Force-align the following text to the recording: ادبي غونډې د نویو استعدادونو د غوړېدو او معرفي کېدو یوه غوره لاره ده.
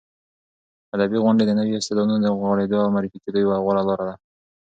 ادبي 0.95 1.17
غونډې 1.23 1.43
د 1.45 1.51
نویو 1.59 1.79
استعدادونو 1.81 2.17
د 2.21 2.27
غوړېدو 2.39 2.77
او 2.83 2.87
معرفي 2.93 3.19
کېدو 3.23 3.37
یوه 3.45 3.57
غوره 3.63 3.81
لاره 3.89 4.05
ده. 4.09 4.15